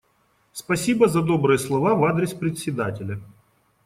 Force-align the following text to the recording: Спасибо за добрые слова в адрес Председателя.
Спасибо 0.51 1.07
за 1.07 1.21
добрые 1.21 1.59
слова 1.59 1.93
в 1.93 2.03
адрес 2.05 2.33
Председателя. 2.33 3.19